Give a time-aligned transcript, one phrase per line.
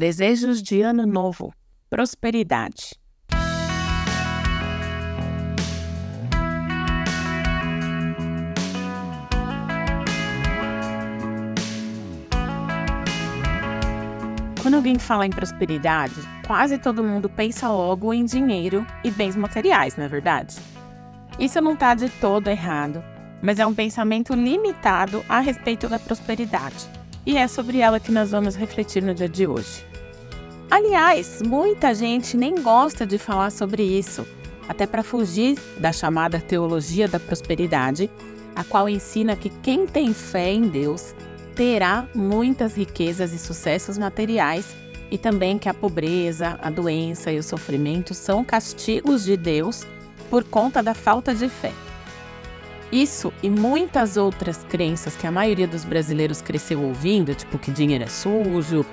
[0.00, 1.52] Desejos de Ano Novo.
[1.90, 2.98] Prosperidade.
[14.62, 16.14] Quando alguém fala em prosperidade,
[16.46, 20.56] quase todo mundo pensa logo em dinheiro e bens materiais, não é verdade?
[21.38, 23.04] Isso não está de todo errado,
[23.42, 26.88] mas é um pensamento limitado a respeito da prosperidade.
[27.26, 29.89] E é sobre ela que nós vamos refletir no dia de hoje.
[30.70, 34.24] Aliás, muita gente nem gosta de falar sobre isso,
[34.68, 38.08] até para fugir da chamada teologia da prosperidade,
[38.54, 41.12] a qual ensina que quem tem fé em Deus
[41.56, 44.76] terá muitas riquezas e sucessos materiais
[45.10, 49.84] e também que a pobreza, a doença e o sofrimento são castigos de Deus
[50.30, 51.72] por conta da falta de fé.
[52.92, 58.04] Isso e muitas outras crenças que a maioria dos brasileiros cresceu ouvindo, tipo que dinheiro
[58.04, 58.86] é sujo,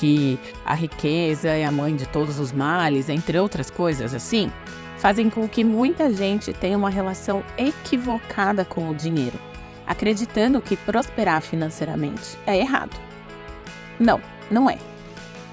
[0.00, 4.50] que a riqueza é a mãe de todos os males, entre outras coisas assim,
[4.96, 9.38] fazem com que muita gente tenha uma relação equivocada com o dinheiro,
[9.86, 12.98] acreditando que prosperar financeiramente é errado.
[13.98, 14.78] Não, não é.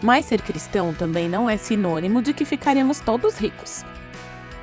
[0.01, 3.83] Mas ser cristão também não é sinônimo de que ficaremos todos ricos.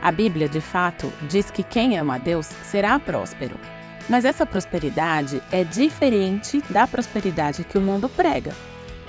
[0.00, 3.56] A Bíblia, de fato, diz que quem ama a Deus será próspero.
[4.08, 8.52] Mas essa prosperidade é diferente da prosperidade que o mundo prega.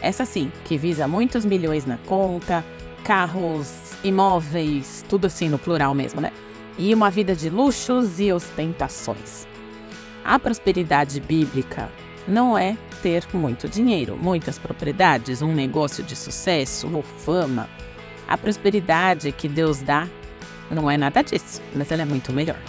[0.02, 2.64] Essa sim, que visa muitos milhões na conta,
[3.04, 6.32] carros, imóveis, tudo assim no plural mesmo, né?
[6.78, 9.48] E uma vida de luxos e ostentações.
[10.24, 11.90] A prosperidade bíblica
[12.28, 17.70] não é ter muito dinheiro, muitas propriedades, um negócio de sucesso ou fama.
[18.28, 20.08] A prosperidade que Deus dá
[20.72, 22.60] não é nada disso, mas ela é muito melhor.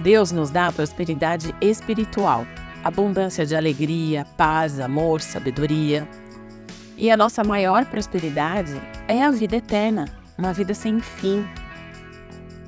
[0.00, 2.44] Deus nos dá a prosperidade espiritual,
[2.84, 6.08] abundância de alegria, paz, amor, sabedoria.
[6.96, 11.44] E a nossa maior prosperidade é a vida eterna, uma vida sem fim.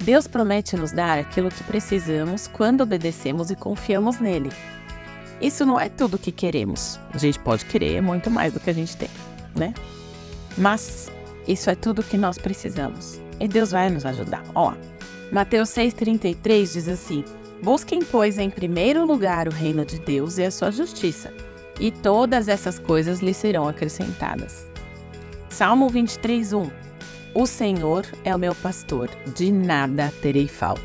[0.03, 4.51] Deus promete nos dar aquilo que precisamos quando obedecemos e confiamos nele.
[5.41, 6.99] Isso não é tudo que queremos.
[7.13, 9.11] A gente pode querer muito mais do que a gente tem,
[9.55, 9.75] né?
[10.57, 11.11] Mas
[11.47, 13.21] isso é tudo que nós precisamos.
[13.41, 14.45] E Deus vai nos ajudar.
[14.55, 14.73] Ó,
[15.33, 17.25] Mateus 6,33 diz assim:
[17.65, 21.33] Busquem, pois, em primeiro lugar o reino de Deus e a sua justiça,
[21.81, 24.69] e todas essas coisas lhe serão acrescentadas.
[25.49, 26.71] Salmo 23:1
[27.35, 30.83] O Senhor é o meu pastor, de nada terei falta.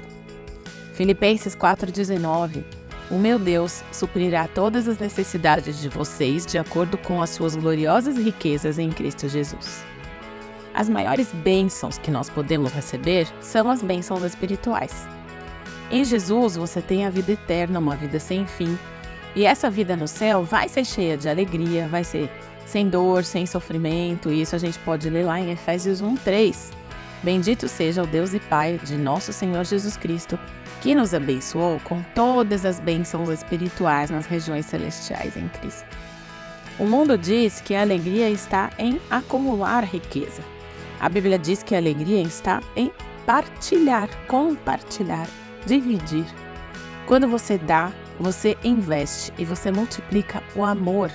[0.93, 2.63] Filipenses 4:19
[3.11, 8.15] O meu Deus suprirá todas as necessidades de vocês de acordo com as suas gloriosas
[8.15, 9.83] riquezas em Cristo Jesus.
[10.73, 15.18] As maiores bênçãos que nós podemos receber são as bênçãos espirituais.
[15.91, 18.77] Em Jesus você tem a vida eterna, uma vida sem fim.
[19.35, 22.29] E essa vida no céu vai ser cheia de alegria, vai ser
[22.65, 24.31] sem dor, sem sofrimento.
[24.31, 26.71] E isso a gente pode ler lá em Efésios 1:3.
[27.23, 30.39] Bendito seja o Deus e Pai de nosso Senhor Jesus Cristo,
[30.79, 35.85] que nos abençoou com todas as bênçãos espirituais nas regiões celestiais em Cristo.
[36.77, 40.41] O mundo diz que a alegria está em acumular riqueza.
[40.99, 42.91] A Bíblia diz que a alegria está em
[43.25, 45.27] partilhar, compartilhar
[45.65, 46.25] dividir.
[47.05, 51.11] Quando você dá, você investe e você multiplica o amor.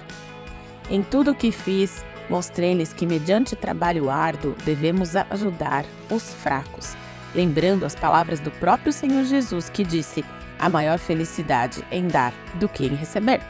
[0.90, 6.96] Em tudo o que fiz, mostrei-lhes que, mediante trabalho árduo, devemos ajudar os fracos,
[7.34, 10.24] lembrando as palavras do próprio Senhor Jesus que disse:
[10.58, 13.40] a maior felicidade em dar do que em receber.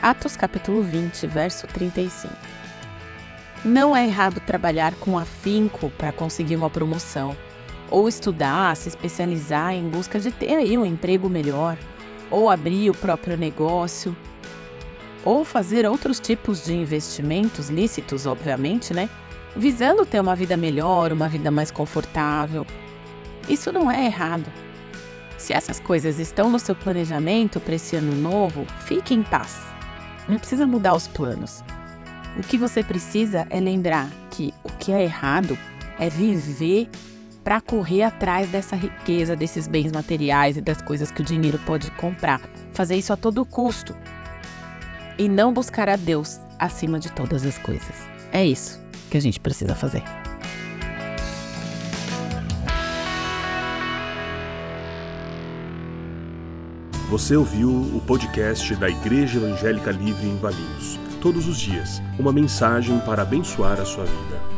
[0.00, 2.32] Atos capítulo 20, verso 35.
[3.64, 7.36] Não é errado trabalhar com afinco para conseguir uma promoção
[7.90, 11.76] ou estudar, se especializar em busca de ter aí um emprego melhor,
[12.30, 14.16] ou abrir o próprio negócio,
[15.24, 19.08] ou fazer outros tipos de investimentos lícitos, obviamente, né?
[19.56, 22.66] Visando ter uma vida melhor, uma vida mais confortável.
[23.48, 24.50] Isso não é errado.
[25.36, 29.60] Se essas coisas estão no seu planejamento para esse ano novo, fique em paz.
[30.28, 31.62] Não precisa mudar os planos.
[32.36, 35.58] O que você precisa é lembrar que o que é errado
[35.98, 36.88] é viver
[37.48, 41.90] para correr atrás dessa riqueza, desses bens materiais e das coisas que o dinheiro pode
[41.92, 42.42] comprar.
[42.74, 43.96] Fazer isso a todo custo.
[45.16, 48.06] E não buscar a Deus acima de todas as coisas.
[48.32, 48.78] É isso
[49.10, 50.02] que a gente precisa fazer.
[57.08, 61.00] Você ouviu o podcast da Igreja Evangélica Livre em Valinhos.
[61.22, 64.57] Todos os dias, uma mensagem para abençoar a sua vida